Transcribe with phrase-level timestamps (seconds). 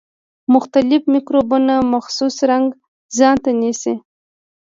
[0.53, 2.67] مختلف مکروبونه مخصوص رنګ
[3.17, 3.93] ځانته نیسي.